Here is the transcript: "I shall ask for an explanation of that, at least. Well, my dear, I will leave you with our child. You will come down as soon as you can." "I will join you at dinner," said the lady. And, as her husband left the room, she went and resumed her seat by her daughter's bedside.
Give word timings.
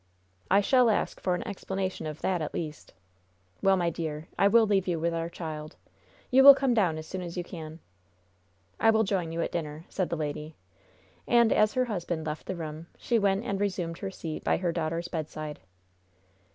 "I 0.49 0.61
shall 0.61 0.89
ask 0.89 1.21
for 1.21 1.35
an 1.35 1.47
explanation 1.47 2.07
of 2.07 2.21
that, 2.21 2.41
at 2.41 2.55
least. 2.55 2.95
Well, 3.61 3.77
my 3.77 3.91
dear, 3.91 4.27
I 4.35 4.47
will 4.47 4.65
leave 4.65 4.87
you 4.87 4.99
with 4.99 5.13
our 5.13 5.29
child. 5.29 5.75
You 6.31 6.43
will 6.43 6.55
come 6.55 6.73
down 6.73 6.97
as 6.97 7.05
soon 7.05 7.21
as 7.21 7.37
you 7.37 7.43
can." 7.43 7.77
"I 8.79 8.89
will 8.89 9.03
join 9.03 9.31
you 9.31 9.41
at 9.43 9.51
dinner," 9.51 9.85
said 9.89 10.09
the 10.09 10.15
lady. 10.17 10.55
And, 11.27 11.53
as 11.53 11.73
her 11.73 11.85
husband 11.85 12.25
left 12.25 12.47
the 12.47 12.55
room, 12.55 12.87
she 12.97 13.19
went 13.19 13.45
and 13.45 13.61
resumed 13.61 13.99
her 13.99 14.09
seat 14.09 14.43
by 14.43 14.57
her 14.57 14.71
daughter's 14.71 15.07
bedside. 15.07 15.59